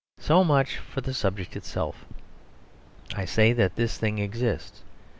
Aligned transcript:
So 0.17 0.43
much 0.43 0.77
for 0.77 0.99
the 1.01 1.13
subject 1.13 1.55
itself. 1.55 2.05
I 3.15 3.25
say 3.25 3.53
that 3.53 3.75
this 3.75 3.99
thing 3.99 4.17
exists. 4.17 4.81